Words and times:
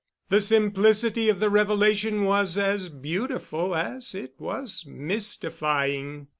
The 0.29 0.41
simplicity 0.41 1.29
of 1.29 1.39
the 1.39 1.51
revelation 1.51 2.23
was 2.23 2.57
as 2.57 2.89
beautiful 2.89 3.75
as 3.75 4.15
it 4.15 4.33
was 4.39 4.83
mystifying. 4.87 6.27